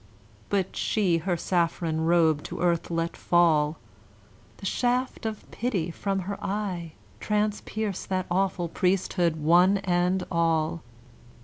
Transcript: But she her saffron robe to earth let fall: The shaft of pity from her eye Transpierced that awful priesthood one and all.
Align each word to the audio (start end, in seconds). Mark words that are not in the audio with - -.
But 0.49 0.75
she 0.75 1.17
her 1.19 1.37
saffron 1.37 2.05
robe 2.05 2.41
to 2.45 2.59
earth 2.59 2.89
let 2.89 3.15
fall: 3.15 3.77
The 4.57 4.65
shaft 4.65 5.27
of 5.27 5.45
pity 5.51 5.91
from 5.91 6.21
her 6.21 6.43
eye 6.43 6.93
Transpierced 7.19 8.09
that 8.09 8.25
awful 8.31 8.67
priesthood 8.67 9.35
one 9.35 9.77
and 9.83 10.23
all. 10.31 10.81